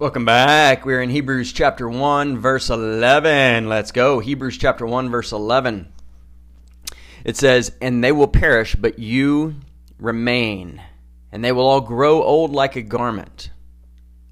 Welcome 0.00 0.24
back. 0.24 0.86
We're 0.86 1.02
in 1.02 1.10
Hebrews 1.10 1.52
chapter 1.52 1.88
1, 1.88 2.38
verse 2.38 2.70
11. 2.70 3.68
Let's 3.68 3.90
go. 3.90 4.20
Hebrews 4.20 4.56
chapter 4.56 4.86
1, 4.86 5.10
verse 5.10 5.32
11. 5.32 5.92
It 7.24 7.36
says, 7.36 7.72
And 7.82 8.04
they 8.04 8.12
will 8.12 8.28
perish, 8.28 8.76
but 8.76 9.00
you 9.00 9.56
remain, 9.98 10.80
and 11.32 11.44
they 11.44 11.50
will 11.50 11.66
all 11.66 11.80
grow 11.80 12.22
old 12.22 12.52
like 12.52 12.76
a 12.76 12.82
garment. 12.82 13.50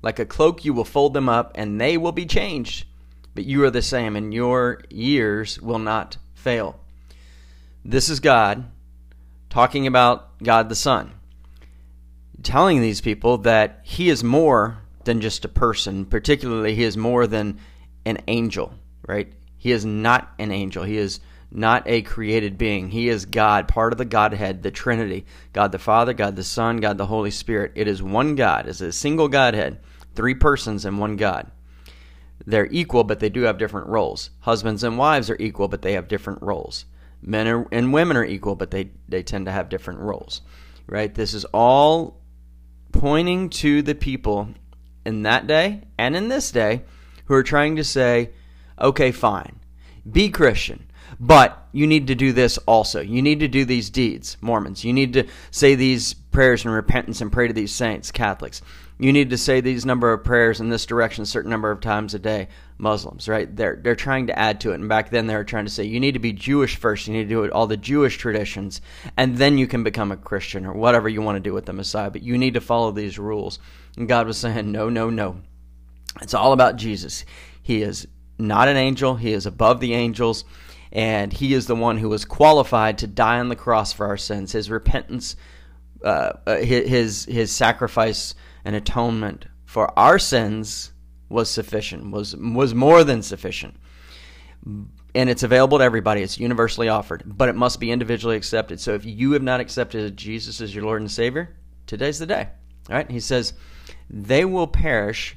Like 0.03 0.21
a 0.21 0.25
cloak, 0.25 0.65
you 0.65 0.73
will 0.73 0.85
fold 0.85 1.15
them 1.15 1.29
up, 1.29 1.51
and 1.57 1.81
they 1.81 1.97
will 1.97 2.13
be 2.13 2.27
changed. 2.27 2.87
But 3.35 3.45
you 3.45 3.65
are 3.65 3.71
the 3.71 3.83
same, 3.83 4.15
and 4.15 4.33
your 4.33 4.83
years 4.89 5.61
will 5.61 5.81
not 5.81 6.17
fail. 6.33 6.79
This 7.85 8.09
is 8.09 8.21
God 8.21 8.67
talking 9.51 9.89
about 9.89 10.39
God 10.45 10.69
the 10.69 10.77
Son, 10.77 11.11
telling 12.45 12.81
these 12.81 13.01
people 13.01 13.39
that 13.39 13.81
He 13.83 14.09
is 14.09 14.23
more 14.23 14.86
than 15.07 15.23
just 15.23 15.45
a 15.45 15.49
person. 15.49 16.05
Particularly, 16.05 16.75
he 16.75 16.85
is 16.85 16.97
more 16.97 17.27
than 17.27 17.59
an 18.05 18.19
angel, 18.29 18.75
right? 19.07 19.33
He 19.57 19.73
is 19.73 19.85
not 19.85 20.33
an 20.39 20.53
angel. 20.53 20.85
He 20.85 20.99
is 20.99 21.21
not 21.51 21.85
a 21.87 22.03
created 22.03 22.59
being. 22.59 22.91
He 22.91 23.09
is 23.09 23.25
God, 23.25 23.69
part 23.69 23.93
of 23.93 23.99
the 23.99 24.05
Godhead, 24.05 24.63
the 24.63 24.71
Trinity 24.71 25.25
God 25.53 25.73
the 25.73 25.79
Father, 25.79 26.13
God 26.13 26.37
the 26.37 26.45
Son, 26.45 26.79
God 26.79 26.99
the 26.99 27.07
Holy 27.07 27.31
Spirit. 27.31 27.73
It 27.75 27.89
is 27.89 28.03
one 28.03 28.35
God, 28.35 28.67
it's 28.69 28.81
a 28.81 28.93
single 28.93 29.29
Godhead, 29.29 29.79
three 30.15 30.35
persons 30.35 30.85
and 30.85 30.99
one 30.99 31.17
God. 31.17 31.51
They're 32.45 32.69
equal, 32.71 33.05
but 33.05 33.21
they 33.21 33.31
do 33.31 33.43
have 33.43 33.59
different 33.59 33.89
roles. 33.89 34.31
Husbands 34.41 34.85
and 34.85 34.99
wives 34.99 35.31
are 35.31 35.37
equal, 35.41 35.69
but 35.69 35.83
they 35.83 35.95
have 35.95 36.09
different 36.09 36.43
roles. 36.43 36.85
Men 37.23 37.49
are, 37.49 37.67
and 37.73 37.93
women 37.93 38.17
are 38.17 38.25
equal, 38.25 38.55
but 38.55 38.71
they, 38.71 38.91
they 39.09 39.23
tend 39.23 39.47
to 39.47 39.53
have 39.53 39.69
different 39.69 40.01
roles, 40.01 40.43
right? 40.87 41.13
This 41.13 41.33
is 41.33 41.45
all 41.47 42.21
pointing 42.93 43.51
to 43.51 43.83
the 43.83 43.95
people 43.95 44.51
in 45.07 45.23
that 45.23 45.47
day 45.47 45.83
and 45.97 46.17
in 46.17 46.29
this 46.29 46.51
day 46.51 46.83
who 47.27 47.35
are 47.35 47.43
trying 47.43 47.77
to 47.77 47.85
say, 47.85 48.31
okay, 48.81 49.13
fine, 49.13 49.61
be 50.11 50.29
Christian, 50.29 50.86
but 51.21 51.69
you 51.73 51.87
need 51.87 52.07
to 52.09 52.15
do 52.15 52.33
this 52.33 52.59
also. 52.59 53.01
You 53.01 53.23
need 53.23 53.41
to 53.41 53.49
do 53.49 53.65
these 53.65 53.91
deeds, 53.91 54.37
Mormons. 54.41 54.85
You 54.85 54.93
need 54.93 55.13
to 55.15 55.27
say 55.51 55.75
these 55.75 56.15
prayers 56.15 56.65
and 56.65 56.73
repentance 56.73 57.21
and 57.21 57.33
pray 57.33 57.49
to 57.49 57.55
these 57.55 57.75
saints, 57.75 58.11
Catholics. 58.11 58.63
You 58.99 59.13
need 59.13 59.31
to 59.31 59.37
say 59.37 59.61
these 59.61 59.85
number 59.85 60.13
of 60.13 60.25
prayers 60.25 60.59
in 60.59 60.71
this 60.71 60.87
direction 60.87 61.23
a 61.23 61.27
certain 61.27 61.51
number 61.51 61.71
of 61.71 61.81
times 61.81 62.15
a 62.15 62.19
day, 62.19 62.49
Muslims, 62.79 63.29
right? 63.29 63.55
They're 63.55 63.77
they're 63.77 63.95
trying 63.95 64.29
to 64.29 64.39
add 64.39 64.61
to 64.61 64.73
it. 64.73 64.77
And 64.77 64.89
back 64.89 65.11
then 65.11 65.27
they 65.27 65.37
were 65.37 65.45
trying 65.45 65.67
to 65.67 65.71
say 65.71 65.85
you 65.85 66.01
need 66.01 66.13
to 66.13 66.19
be 66.19 66.33
Jewish 66.33 66.77
first, 66.77 67.07
you 67.07 67.13
need 67.13 67.25
to 67.25 67.29
do 67.29 67.45
it 67.45 67.53
all 67.53 67.67
the 67.67 67.77
Jewish 67.77 68.17
traditions, 68.17 68.81
and 69.17 69.37
then 69.37 69.59
you 69.59 69.67
can 69.67 69.85
become 69.85 70.13
a 70.13 70.17
Christian 70.17 70.65
or 70.65 70.73
whatever 70.73 71.11
you 71.11 71.21
want 71.21 71.37
to 71.37 71.41
do 71.41 71.53
with 71.53 71.67
the 71.67 71.75
Messiah. 71.75 72.11
But 72.11 72.23
you 72.23 72.39
need 72.39 72.55
to 72.55 72.61
follow 72.61 72.91
these 72.91 73.19
rules. 73.19 73.59
And 73.99 74.09
God 74.09 74.27
was 74.27 74.39
saying, 74.39 74.73
No, 74.73 74.89
no, 74.89 75.11
no. 75.11 75.43
It's 76.23 76.35
all 76.35 76.55
about 76.55 76.77
Jesus. 76.77 77.27
He 77.63 77.83
is 77.83 78.09
not 78.39 78.69
an 78.69 78.77
angel, 78.77 79.17
he 79.17 79.33
is 79.33 79.47
above 79.47 79.81
the 79.81 79.95
angels, 79.95 80.45
and 80.97 81.31
he 81.31 81.53
is 81.53 81.67
the 81.67 81.77
one 81.77 81.99
who 81.99 82.09
was 82.09 82.25
qualified 82.25 82.97
to 82.99 83.07
die 83.07 83.39
on 83.39 83.51
the 83.51 83.55
cross 83.55 83.93
for 83.93 84.07
our 84.07 84.17
sins. 84.17 84.53
His 84.53 84.71
repentance, 84.71 85.37
uh, 86.03 86.33
uh 86.47 86.57
his 86.57 87.27
his 87.27 87.53
sacrifice 87.53 88.35
and 88.65 88.75
atonement 88.75 89.45
for 89.67 89.97
our 89.99 90.19
sins 90.19 90.93
was 91.29 91.51
sufficient, 91.51 92.11
was 92.11 92.35
was 92.35 92.75
more 92.75 93.05
than 93.05 93.23
sufficient. 93.23 93.77
And 94.65 95.31
it's 95.31 95.43
available 95.43 95.79
to 95.79 95.85
everybody. 95.85 96.23
It's 96.23 96.39
universally 96.39 96.89
offered, 96.89 97.23
but 97.27 97.51
it 97.51 97.55
must 97.55 97.79
be 97.79 97.91
individually 97.91 98.37
accepted. 98.37 98.81
So 98.81 98.95
if 98.95 99.05
you 99.05 99.33
have 99.33 99.43
not 99.43 99.61
accepted 99.61 100.17
Jesus 100.17 100.63
as 100.63 100.75
your 100.75 100.85
Lord 100.85 101.03
and 101.03 101.11
Savior, 101.11 101.57
today's 101.87 102.19
the 102.19 102.27
day. 102.27 102.49
All 102.89 102.97
right? 102.97 103.11
He 103.11 103.21
says, 103.21 103.55
they 104.11 104.45
will 104.45 104.67
perish, 104.67 105.37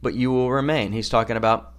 but 0.00 0.14
you 0.14 0.30
will 0.30 0.50
remain. 0.50 0.92
He's 0.92 1.10
talking 1.10 1.36
about 1.36 1.74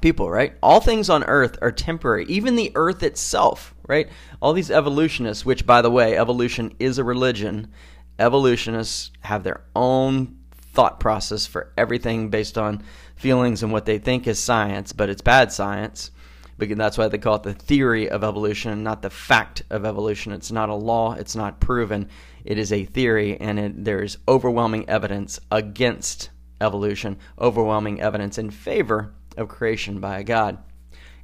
people, 0.00 0.30
right? 0.30 0.54
All 0.62 0.80
things 0.80 1.10
on 1.10 1.24
earth 1.24 1.58
are 1.62 1.72
temporary, 1.72 2.24
even 2.26 2.56
the 2.56 2.72
earth 2.74 3.02
itself, 3.02 3.74
right? 3.86 4.08
All 4.40 4.52
these 4.52 4.70
evolutionists, 4.70 5.44
which, 5.44 5.66
by 5.66 5.82
the 5.82 5.90
way, 5.90 6.16
evolution 6.16 6.74
is 6.78 6.98
a 6.98 7.04
religion, 7.04 7.72
evolutionists 8.18 9.10
have 9.20 9.42
their 9.42 9.62
own 9.74 10.38
thought 10.72 11.00
process 11.00 11.46
for 11.46 11.72
everything 11.76 12.30
based 12.30 12.56
on 12.56 12.82
feelings 13.16 13.62
and 13.62 13.72
what 13.72 13.84
they 13.84 13.98
think 13.98 14.26
is 14.26 14.38
science, 14.38 14.92
but 14.92 15.10
it's 15.10 15.22
bad 15.22 15.52
science. 15.52 16.10
Because 16.58 16.76
that's 16.76 16.98
why 16.98 17.08
they 17.08 17.18
call 17.18 17.36
it 17.36 17.42
the 17.42 17.54
theory 17.54 18.08
of 18.08 18.22
evolution, 18.22 18.82
not 18.82 19.02
the 19.02 19.10
fact 19.10 19.62
of 19.70 19.84
evolution. 19.84 20.32
It's 20.32 20.52
not 20.52 20.68
a 20.68 20.74
law, 20.74 21.14
it's 21.14 21.34
not 21.34 21.60
proven. 21.60 22.08
It 22.44 22.58
is 22.58 22.72
a 22.72 22.84
theory, 22.84 23.40
and 23.40 23.58
it, 23.58 23.84
there 23.84 24.02
is 24.02 24.18
overwhelming 24.28 24.88
evidence 24.88 25.40
against 25.50 26.30
evolution, 26.60 27.18
overwhelming 27.38 28.00
evidence 28.00 28.38
in 28.38 28.50
favor 28.50 29.12
of 29.36 29.48
creation 29.48 30.00
by 30.00 30.18
a 30.18 30.24
God. 30.24 30.58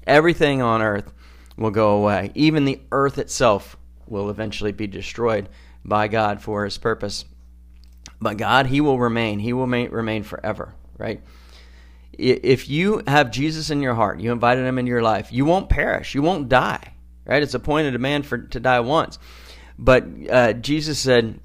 Everything 0.06 0.62
on 0.62 0.82
earth 0.82 1.12
will 1.56 1.70
go 1.70 1.96
away. 1.96 2.30
Even 2.34 2.64
the 2.64 2.80
earth 2.92 3.18
itself 3.18 3.76
will 4.06 4.30
eventually 4.30 4.72
be 4.72 4.86
destroyed 4.86 5.48
by 5.84 6.08
God 6.08 6.40
for 6.40 6.64
his 6.64 6.78
purpose. 6.78 7.24
But 8.20 8.36
God, 8.36 8.66
he 8.66 8.80
will 8.80 8.98
remain. 8.98 9.38
He 9.38 9.52
will 9.52 9.66
remain 9.66 10.22
forever, 10.22 10.74
right? 10.96 11.22
If 12.12 12.68
you 12.68 13.02
have 13.06 13.30
Jesus 13.30 13.70
in 13.70 13.80
your 13.80 13.94
heart, 13.94 14.20
you 14.20 14.32
invited 14.32 14.64
him 14.64 14.78
into 14.78 14.90
your 14.90 15.02
life, 15.02 15.32
you 15.32 15.44
won't 15.44 15.68
perish. 15.68 16.14
You 16.14 16.22
won't 16.22 16.48
die, 16.48 16.94
right? 17.24 17.42
It's 17.42 17.54
appointed 17.54 17.94
a 17.94 18.00
man 18.00 18.22
for 18.24 18.38
to 18.38 18.60
die 18.60 18.80
once. 18.80 19.18
But 19.78 20.04
uh, 20.28 20.52
Jesus 20.54 20.98
said, 20.98 21.38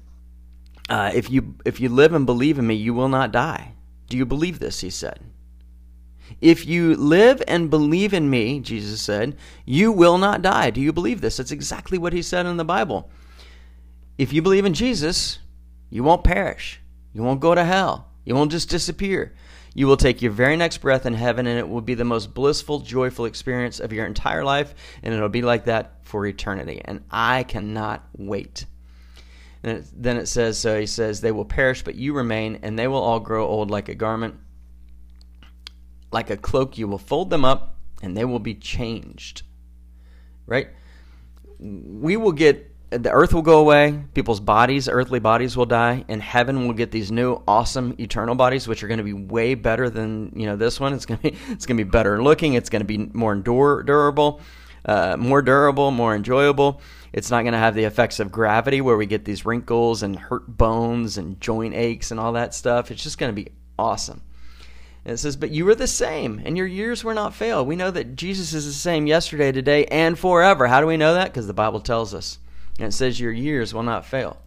uh, 0.88 1.12
"If 1.14 1.30
you 1.30 1.54
if 1.64 1.78
you 1.78 1.88
live 1.88 2.12
and 2.12 2.26
believe 2.26 2.58
in 2.58 2.66
me, 2.66 2.74
you 2.74 2.92
will 2.92 3.08
not 3.08 3.30
die." 3.30 3.74
Do 4.08 4.16
you 4.16 4.26
believe 4.26 4.58
this? 4.58 4.80
He 4.80 4.90
said. 4.90 5.20
If 6.40 6.66
you 6.66 6.94
live 6.96 7.42
and 7.48 7.70
believe 7.70 8.12
in 8.12 8.28
me, 8.28 8.60
Jesus 8.60 9.00
said, 9.00 9.36
you 9.64 9.92
will 9.92 10.18
not 10.18 10.42
die. 10.42 10.70
Do 10.70 10.80
you 10.80 10.92
believe 10.92 11.20
this? 11.20 11.36
That's 11.36 11.52
exactly 11.52 11.98
what 11.98 12.12
he 12.12 12.22
said 12.22 12.46
in 12.46 12.56
the 12.56 12.64
Bible. 12.64 13.10
If 14.18 14.32
you 14.32 14.42
believe 14.42 14.64
in 14.64 14.74
Jesus, 14.74 15.38
you 15.90 16.02
won't 16.04 16.24
perish. 16.24 16.80
You 17.12 17.22
won't 17.22 17.40
go 17.40 17.54
to 17.54 17.64
hell. 17.64 18.08
You 18.24 18.34
won't 18.34 18.52
just 18.52 18.70
disappear. 18.70 19.34
You 19.74 19.86
will 19.88 19.96
take 19.96 20.22
your 20.22 20.30
very 20.30 20.56
next 20.56 20.78
breath 20.78 21.04
in 21.04 21.14
heaven, 21.14 21.46
and 21.46 21.58
it 21.58 21.68
will 21.68 21.80
be 21.80 21.94
the 21.94 22.04
most 22.04 22.32
blissful, 22.32 22.78
joyful 22.78 23.24
experience 23.24 23.80
of 23.80 23.92
your 23.92 24.06
entire 24.06 24.44
life, 24.44 24.74
and 25.02 25.12
it'll 25.12 25.28
be 25.28 25.42
like 25.42 25.64
that 25.64 25.98
for 26.02 26.24
eternity. 26.26 26.80
And 26.84 27.02
I 27.10 27.42
cannot 27.42 28.06
wait. 28.16 28.66
And 29.64 29.84
then 29.92 30.16
it 30.16 30.26
says, 30.26 30.58
so 30.58 30.78
he 30.78 30.86
says, 30.86 31.20
they 31.20 31.32
will 31.32 31.44
perish, 31.44 31.82
but 31.82 31.96
you 31.96 32.12
remain, 32.12 32.60
and 32.62 32.78
they 32.78 32.86
will 32.86 33.02
all 33.02 33.18
grow 33.18 33.46
old 33.46 33.70
like 33.70 33.88
a 33.88 33.94
garment. 33.94 34.36
Like 36.14 36.30
a 36.30 36.36
cloak, 36.36 36.78
you 36.78 36.86
will 36.86 36.98
fold 36.98 37.30
them 37.30 37.44
up, 37.44 37.76
and 38.00 38.16
they 38.16 38.24
will 38.24 38.38
be 38.38 38.54
changed. 38.54 39.42
Right? 40.46 40.68
We 41.58 42.16
will 42.16 42.32
get 42.32 42.70
the 42.90 43.10
earth 43.10 43.34
will 43.34 43.42
go 43.42 43.58
away, 43.58 44.04
people's 44.14 44.38
bodies, 44.38 44.88
earthly 44.88 45.18
bodies 45.18 45.56
will 45.56 45.66
die, 45.66 46.04
and 46.08 46.22
heaven 46.22 46.66
will 46.66 46.74
get 46.74 46.92
these 46.92 47.10
new 47.10 47.42
awesome 47.48 47.96
eternal 47.98 48.36
bodies 48.36 48.68
which 48.68 48.84
are 48.84 48.88
going 48.88 48.98
to 48.98 49.04
be 49.04 49.12
way 49.12 49.54
better 49.54 49.90
than, 49.90 50.32
you 50.36 50.46
know, 50.46 50.54
this 50.54 50.78
one. 50.78 50.92
It's 50.92 51.06
going 51.06 51.18
to 51.18 51.30
be 51.30 51.36
it's 51.50 51.66
going 51.66 51.76
to 51.76 51.84
be 51.84 51.90
better 51.90 52.22
looking, 52.22 52.54
it's 52.54 52.70
going 52.70 52.86
to 52.86 52.86
be 52.86 52.98
more 53.12 53.32
endure, 53.32 53.82
durable, 53.82 54.40
uh, 54.84 55.16
more 55.18 55.42
durable, 55.42 55.90
more 55.90 56.14
enjoyable. 56.14 56.80
It's 57.12 57.30
not 57.30 57.42
going 57.42 57.52
to 57.52 57.58
have 57.58 57.74
the 57.74 57.84
effects 57.84 58.20
of 58.20 58.30
gravity 58.30 58.80
where 58.80 58.96
we 58.96 59.06
get 59.06 59.24
these 59.24 59.44
wrinkles 59.44 60.02
and 60.02 60.16
hurt 60.16 60.46
bones 60.46 61.18
and 61.18 61.40
joint 61.40 61.74
aches 61.74 62.10
and 62.10 62.20
all 62.20 62.32
that 62.32 62.54
stuff. 62.54 62.90
It's 62.90 63.02
just 63.02 63.18
going 63.18 63.34
to 63.34 63.42
be 63.42 63.50
awesome. 63.78 64.22
And 65.04 65.14
it 65.14 65.18
says, 65.18 65.36
But 65.36 65.50
you 65.50 65.64
were 65.64 65.74
the 65.74 65.86
same, 65.86 66.40
and 66.44 66.56
your 66.56 66.66
years 66.66 67.04
were 67.04 67.14
not 67.14 67.34
failed. 67.34 67.68
We 67.68 67.76
know 67.76 67.90
that 67.90 68.16
Jesus 68.16 68.54
is 68.54 68.66
the 68.66 68.72
same 68.72 69.06
yesterday, 69.06 69.52
today, 69.52 69.84
and 69.86 70.18
forever. 70.18 70.66
How 70.66 70.80
do 70.80 70.86
we 70.86 70.96
know 70.96 71.14
that? 71.14 71.32
Because 71.32 71.46
the 71.46 71.52
Bible 71.52 71.80
tells 71.80 72.14
us. 72.14 72.38
And 72.78 72.88
it 72.88 72.92
says 72.92 73.20
your 73.20 73.32
years 73.32 73.74
will 73.74 73.82
not 73.82 74.06
fail. 74.06 74.38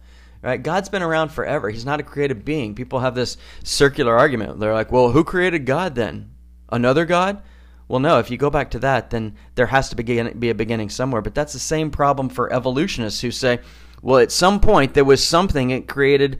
Right? 0.42 0.62
God's 0.62 0.88
been 0.88 1.02
around 1.02 1.30
forever. 1.30 1.70
He's 1.70 1.84
not 1.84 2.00
a 2.00 2.04
created 2.04 2.44
being. 2.44 2.74
People 2.74 3.00
have 3.00 3.14
this 3.14 3.36
circular 3.64 4.16
argument. 4.16 4.60
They're 4.60 4.74
like, 4.74 4.92
well, 4.92 5.10
who 5.10 5.24
created 5.24 5.66
God 5.66 5.94
then? 5.94 6.30
Another 6.70 7.04
God? 7.04 7.42
Well, 7.88 8.00
no, 8.00 8.18
if 8.18 8.30
you 8.30 8.36
go 8.36 8.50
back 8.50 8.70
to 8.72 8.78
that, 8.80 9.10
then 9.10 9.34
there 9.54 9.66
has 9.66 9.88
to 9.88 9.96
begin, 9.96 10.38
be 10.38 10.50
a 10.50 10.54
beginning 10.54 10.90
somewhere. 10.90 11.22
But 11.22 11.34
that's 11.34 11.54
the 11.54 11.58
same 11.58 11.90
problem 11.90 12.28
for 12.28 12.52
evolutionists 12.52 13.22
who 13.22 13.30
say, 13.30 13.60
well, 14.02 14.18
at 14.18 14.30
some 14.30 14.60
point 14.60 14.94
there 14.94 15.04
was 15.04 15.24
something 15.24 15.68
that 15.68 15.88
created 15.88 16.38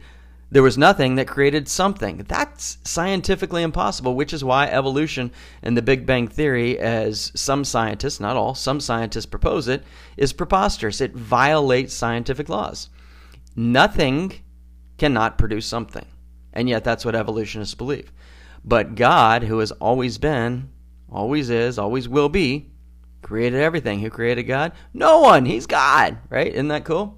there 0.51 0.63
was 0.63 0.77
nothing 0.77 1.15
that 1.15 1.27
created 1.27 1.67
something. 1.67 2.25
That's 2.27 2.79
scientifically 2.83 3.61
impossible, 3.61 4.15
which 4.15 4.33
is 4.33 4.43
why 4.43 4.67
evolution 4.67 5.31
and 5.61 5.77
the 5.77 5.81
Big 5.81 6.05
Bang 6.05 6.27
Theory, 6.27 6.79
as 6.79 7.31
some 7.35 7.63
scientists, 7.63 8.19
not 8.19 8.35
all, 8.35 8.55
some 8.55 8.79
scientists 8.79 9.27
propose 9.27 9.67
it, 9.67 9.83
is 10.17 10.33
preposterous. 10.33 11.01
It 11.01 11.13
violates 11.13 11.93
scientific 11.93 12.49
laws. 12.49 12.89
Nothing 13.55 14.33
cannot 14.97 15.37
produce 15.37 15.67
something. 15.67 16.05
And 16.51 16.67
yet 16.67 16.83
that's 16.83 17.05
what 17.05 17.15
evolutionists 17.15 17.75
believe. 17.75 18.11
But 18.65 18.95
God, 18.95 19.43
who 19.43 19.59
has 19.59 19.71
always 19.73 20.17
been, 20.17 20.69
always 21.11 21.49
is, 21.49 21.77
always 21.77 22.09
will 22.09 22.29
be, 22.29 22.71
created 23.21 23.61
everything. 23.61 23.99
Who 23.99 24.09
created 24.09 24.43
God? 24.43 24.71
No 24.93 25.19
one. 25.19 25.45
He's 25.45 25.67
God, 25.67 26.17
right? 26.29 26.51
Isn't 26.51 26.69
that 26.69 26.85
cool? 26.85 27.17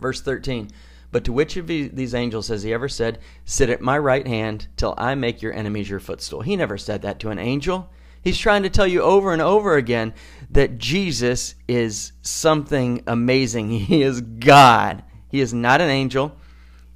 Verse 0.00 0.20
13. 0.20 0.70
But 1.10 1.24
to 1.24 1.32
which 1.32 1.56
of 1.56 1.66
these 1.66 2.14
angels 2.14 2.48
has 2.48 2.62
he 2.62 2.72
ever 2.72 2.88
said, 2.88 3.18
Sit 3.44 3.70
at 3.70 3.80
my 3.80 3.96
right 3.98 4.26
hand 4.26 4.68
till 4.76 4.94
I 4.98 5.14
make 5.14 5.40
your 5.40 5.54
enemies 5.54 5.88
your 5.88 6.00
footstool? 6.00 6.42
He 6.42 6.56
never 6.56 6.76
said 6.76 7.02
that 7.02 7.18
to 7.20 7.30
an 7.30 7.38
angel. 7.38 7.90
He's 8.20 8.38
trying 8.38 8.64
to 8.64 8.70
tell 8.70 8.86
you 8.86 9.00
over 9.00 9.32
and 9.32 9.40
over 9.40 9.76
again 9.76 10.12
that 10.50 10.76
Jesus 10.76 11.54
is 11.66 12.12
something 12.22 13.02
amazing. 13.06 13.70
He 13.88 14.02
is 14.02 14.20
God. 14.20 15.02
He 15.30 15.40
is 15.40 15.54
not 15.54 15.80
an 15.80 15.88
angel. 15.88 16.36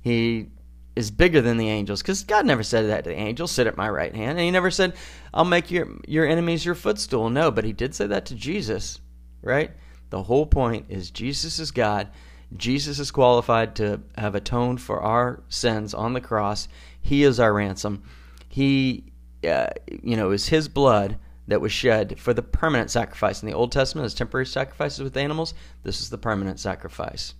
He 0.00 0.48
is 0.94 1.10
bigger 1.10 1.40
than 1.40 1.56
the 1.56 1.68
angels 1.68 2.02
because 2.02 2.24
God 2.24 2.44
never 2.44 2.62
said 2.62 2.88
that 2.88 3.04
to 3.04 3.10
the 3.10 3.16
angels, 3.16 3.50
sit 3.50 3.66
at 3.66 3.78
my 3.78 3.88
right 3.88 4.14
hand. 4.14 4.32
And 4.32 4.40
he 4.40 4.50
never 4.50 4.70
said, 4.70 4.94
I'll 5.32 5.44
make 5.44 5.70
your, 5.70 5.88
your 6.06 6.26
enemies 6.26 6.66
your 6.66 6.74
footstool. 6.74 7.30
No, 7.30 7.50
but 7.50 7.64
he 7.64 7.72
did 7.72 7.94
say 7.94 8.06
that 8.08 8.26
to 8.26 8.34
Jesus, 8.34 9.00
right? 9.40 9.70
The 10.10 10.22
whole 10.24 10.44
point 10.44 10.86
is 10.90 11.10
Jesus 11.10 11.58
is 11.58 11.70
God. 11.70 12.08
Jesus 12.56 12.98
is 12.98 13.10
qualified 13.10 13.76
to 13.76 14.00
have 14.16 14.34
atoned 14.34 14.80
for 14.80 15.00
our 15.00 15.42
sins 15.48 15.94
on 15.94 16.12
the 16.12 16.20
cross. 16.20 16.68
He 17.00 17.24
is 17.24 17.40
our 17.40 17.52
ransom. 17.52 18.02
He, 18.48 19.12
uh, 19.46 19.68
you 20.02 20.16
know, 20.16 20.30
is 20.30 20.48
His 20.48 20.68
blood 20.68 21.18
that 21.48 21.60
was 21.60 21.72
shed 21.72 22.18
for 22.18 22.32
the 22.32 22.42
permanent 22.42 22.90
sacrifice. 22.90 23.42
In 23.42 23.48
the 23.48 23.54
Old 23.54 23.72
Testament, 23.72 24.06
as 24.06 24.14
temporary 24.14 24.46
sacrifices 24.46 25.02
with 25.02 25.16
animals, 25.16 25.54
this 25.82 26.00
is 26.00 26.10
the 26.10 26.18
permanent 26.18 26.60
sacrifice. 26.60 27.34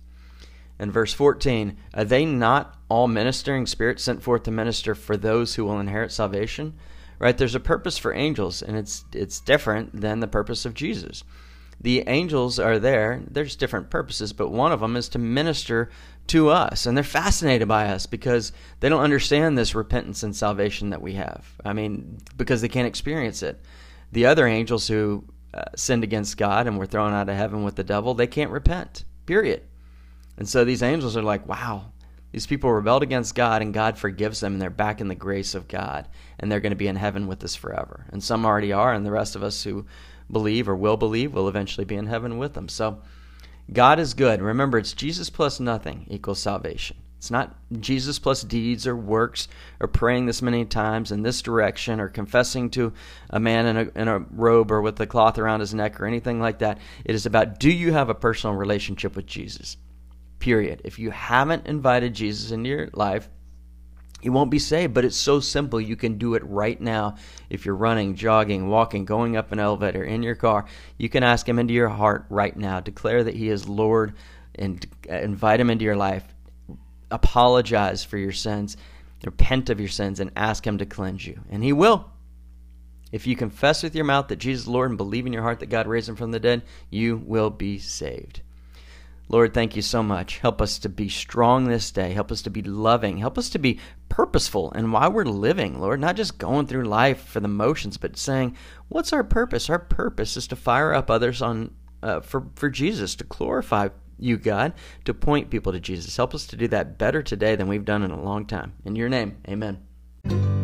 In 0.79 0.91
verse 0.91 1.13
14, 1.13 1.77
are 1.93 2.03
they 2.03 2.25
not 2.25 2.77
all 2.89 3.07
ministering 3.07 3.65
spirits 3.65 4.03
sent 4.03 4.23
forth 4.23 4.43
to 4.43 4.51
minister 4.51 4.95
for 4.95 5.15
those 5.15 5.55
who 5.55 5.65
will 5.65 5.79
inherit 5.79 6.11
salvation? 6.11 6.73
Right? 7.19 7.37
There's 7.37 7.55
a 7.55 7.59
purpose 7.59 7.97
for 7.97 8.13
angels, 8.13 8.61
and 8.61 8.75
it's 8.75 9.05
it's 9.13 9.39
different 9.39 10.01
than 10.01 10.19
the 10.19 10.27
purpose 10.27 10.65
of 10.65 10.73
Jesus. 10.73 11.23
The 11.83 12.07
angels 12.07 12.59
are 12.59 12.79
there. 12.79 13.21
There's 13.29 13.57
different 13.57 13.89
purposes, 13.89 14.33
but 14.33 14.49
one 14.49 14.71
of 14.71 14.79
them 14.79 14.95
is 14.95 15.09
to 15.09 15.19
minister 15.19 15.89
to 16.27 16.49
us, 16.49 16.85
and 16.85 16.95
they're 16.95 17.03
fascinated 17.03 17.67
by 17.67 17.89
us 17.89 18.05
because 18.05 18.53
they 18.79 18.87
don't 18.87 19.03
understand 19.03 19.57
this 19.57 19.75
repentance 19.75 20.23
and 20.23 20.33
salvation 20.33 20.89
that 20.91 21.01
we 21.01 21.13
have. 21.13 21.45
I 21.65 21.73
mean, 21.73 22.19
because 22.37 22.61
they 22.61 22.69
can't 22.69 22.87
experience 22.87 23.43
it. 23.43 23.61
The 24.13 24.25
other 24.25 24.47
angels 24.47 24.87
who 24.87 25.25
uh, 25.53 25.65
sinned 25.75 26.05
against 26.05 26.37
God 26.37 26.67
and 26.67 26.77
were 26.77 26.85
thrown 26.85 27.13
out 27.13 27.27
of 27.27 27.35
heaven 27.35 27.65
with 27.65 27.75
the 27.75 27.83
devil, 27.83 28.13
they 28.13 28.27
can't 28.27 28.51
repent. 28.51 29.03
Period. 29.25 29.63
And 30.37 30.47
so 30.47 30.63
these 30.63 30.81
angels 30.81 31.17
are 31.17 31.21
like, 31.21 31.47
wow, 31.47 31.91
these 32.31 32.47
people 32.47 32.71
rebelled 32.71 33.03
against 33.03 33.35
God 33.35 33.61
and 33.61 33.73
God 33.73 33.97
forgives 33.97 34.39
them 34.39 34.53
and 34.53 34.61
they're 34.61 34.69
back 34.69 35.01
in 35.01 35.07
the 35.07 35.15
grace 35.15 35.53
of 35.53 35.67
God 35.67 36.07
and 36.39 36.51
they're 36.51 36.59
going 36.59 36.71
to 36.71 36.77
be 36.77 36.87
in 36.87 36.95
heaven 36.95 37.27
with 37.27 37.43
us 37.43 37.55
forever. 37.55 38.05
And 38.11 38.23
some 38.23 38.45
already 38.45 38.71
are, 38.73 38.93
and 38.93 39.05
the 39.05 39.11
rest 39.11 39.35
of 39.35 39.43
us 39.43 39.63
who 39.63 39.85
believe 40.31 40.67
or 40.67 40.75
will 40.75 40.97
believe 40.97 41.33
will 41.33 41.49
eventually 41.49 41.85
be 41.85 41.95
in 41.95 42.07
heaven 42.07 42.37
with 42.37 42.53
them. 42.53 42.69
So 42.69 43.01
God 43.71 43.99
is 43.99 44.13
good. 44.13 44.41
Remember, 44.41 44.77
it's 44.77 44.93
Jesus 44.93 45.29
plus 45.29 45.59
nothing 45.59 46.05
equals 46.09 46.39
salvation. 46.39 46.97
It's 47.17 47.31
not 47.31 47.55
Jesus 47.79 48.19
plus 48.19 48.41
deeds 48.41 48.85
or 48.85 48.97
works 48.97 49.47
or 49.79 49.87
praying 49.87 50.25
this 50.25 50.41
many 50.41 50.65
times 50.65 51.11
in 51.11 51.21
this 51.21 51.41
direction 51.41 52.01
or 52.01 52.09
confessing 52.09 52.69
to 52.71 52.91
a 53.29 53.39
man 53.39 53.65
in 53.65 53.77
a, 53.77 54.01
in 54.01 54.07
a 54.09 54.19
robe 54.19 54.71
or 54.71 54.81
with 54.81 54.99
a 54.99 55.07
cloth 55.07 55.37
around 55.37 55.61
his 55.61 55.73
neck 55.73 56.01
or 56.01 56.05
anything 56.05 56.41
like 56.41 56.59
that. 56.59 56.79
It 57.05 57.15
is 57.15 57.25
about 57.25 57.59
do 57.59 57.71
you 57.71 57.93
have 57.93 58.09
a 58.09 58.15
personal 58.15 58.57
relationship 58.57 59.15
with 59.15 59.25
Jesus? 59.25 59.77
period. 60.43 60.81
If 60.83 60.99
you 60.99 61.09
haven't 61.09 61.67
invited 61.67 62.13
Jesus 62.13 62.51
into 62.51 62.69
your 62.69 62.89
life, 62.91 63.29
you 64.23 64.31
won't 64.31 64.51
be 64.51 64.59
saved, 64.59 64.93
but 64.93 65.05
it's 65.05 65.17
so 65.17 65.39
simple. 65.39 65.79
You 65.79 65.95
can 65.95 66.17
do 66.17 66.35
it 66.35 66.43
right 66.45 66.79
now. 66.79 67.15
If 67.49 67.65
you're 67.65 67.75
running, 67.75 68.15
jogging, 68.15 68.69
walking, 68.69 69.05
going 69.05 69.37
up 69.37 69.51
an 69.51 69.59
elevator, 69.59 70.03
in 70.03 70.23
your 70.23 70.35
car, 70.35 70.65
you 70.97 71.09
can 71.09 71.23
ask 71.23 71.47
Him 71.47 71.59
into 71.59 71.73
your 71.73 71.89
heart 71.89 72.25
right 72.29 72.55
now. 72.55 72.79
Declare 72.79 73.25
that 73.25 73.35
He 73.35 73.49
is 73.49 73.67
Lord 73.67 74.13
and 74.55 74.85
invite 75.07 75.59
Him 75.59 75.69
into 75.69 75.85
your 75.85 75.95
life. 75.95 76.23
Apologize 77.11 78.03
for 78.03 78.17
your 78.17 78.31
sins, 78.31 78.77
repent 79.23 79.69
of 79.69 79.79
your 79.79 79.89
sins, 79.89 80.19
and 80.19 80.31
ask 80.35 80.65
Him 80.65 80.77
to 80.79 80.85
cleanse 80.85 81.25
you. 81.25 81.41
And 81.49 81.63
He 81.63 81.73
will. 81.73 82.09
If 83.11 83.27
you 83.27 83.35
confess 83.35 83.83
with 83.83 83.93
your 83.93 84.05
mouth 84.05 84.29
that 84.29 84.37
Jesus 84.37 84.63
is 84.63 84.67
Lord 84.67 84.89
and 84.89 84.97
believe 84.97 85.27
in 85.27 85.33
your 85.33 85.43
heart 85.43 85.59
that 85.59 85.69
God 85.69 85.85
raised 85.85 86.09
Him 86.09 86.15
from 86.15 86.31
the 86.31 86.39
dead, 86.39 86.63
you 86.89 87.17
will 87.17 87.51
be 87.51 87.77
saved. 87.77 88.41
Lord, 89.29 89.53
thank 89.53 89.75
you 89.75 89.81
so 89.81 90.03
much. 90.03 90.39
Help 90.39 90.61
us 90.61 90.77
to 90.79 90.89
be 90.89 91.09
strong 91.09 91.65
this 91.65 91.91
day. 91.91 92.13
Help 92.13 92.31
us 92.31 92.41
to 92.43 92.49
be 92.49 92.61
loving. 92.61 93.17
Help 93.17 93.37
us 93.37 93.49
to 93.49 93.59
be 93.59 93.79
purposeful 94.09 94.71
and 94.73 94.93
why 94.93 95.07
we're 95.07 95.25
living, 95.25 95.79
Lord, 95.79 95.99
not 95.99 96.15
just 96.15 96.37
going 96.37 96.67
through 96.67 96.83
life 96.83 97.23
for 97.23 97.39
the 97.39 97.47
motions, 97.47 97.97
but 97.97 98.17
saying, 98.17 98.55
what's 98.89 99.13
our 99.13 99.23
purpose? 99.23 99.69
Our 99.69 99.79
purpose 99.79 100.37
is 100.37 100.47
to 100.47 100.55
fire 100.55 100.93
up 100.93 101.09
others 101.09 101.41
on 101.41 101.73
uh, 102.03 102.19
for 102.19 102.47
for 102.55 102.69
Jesus, 102.69 103.15
to 103.15 103.23
glorify 103.23 103.87
you, 104.19 104.37
God, 104.37 104.73
to 105.05 105.13
point 105.13 105.49
people 105.49 105.71
to 105.71 105.79
Jesus. 105.79 106.17
Help 106.17 106.35
us 106.35 106.45
to 106.47 106.55
do 106.55 106.67
that 106.67 106.97
better 106.97 107.23
today 107.23 107.55
than 107.55 107.67
we've 107.67 107.85
done 107.85 108.03
in 108.03 108.11
a 108.11 108.21
long 108.21 108.45
time. 108.45 108.73
In 108.85 108.95
your 108.95 109.09
name, 109.09 109.37
amen. 109.47 110.62